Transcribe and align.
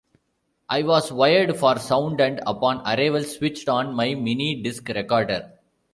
I 0.67 0.81
was 0.81 1.11
wired 1.11 1.55
for 1.57 1.77
sound 1.77 2.21
and 2.21 2.41
upon 2.47 2.79
arrival 2.87 3.21
switched 3.23 3.69
on 3.69 3.93
my 3.93 4.15
mini-disc 4.15 4.87
recorder. 4.87 5.51